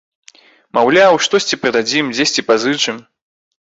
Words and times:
Маўляў, 0.77 1.19
штосьці 1.27 1.61
прададзім, 1.67 2.05
дзесьці 2.19 2.49
пазычым. 2.53 2.95